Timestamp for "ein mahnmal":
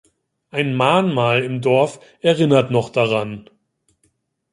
0.49-1.43